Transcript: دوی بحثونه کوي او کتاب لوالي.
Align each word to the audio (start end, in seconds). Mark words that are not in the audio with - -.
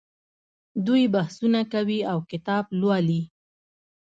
دوی 0.85 1.03
بحثونه 1.15 1.61
کوي 1.73 1.99
او 2.11 2.17
کتاب 2.31 2.63
لوالي. 2.79 3.21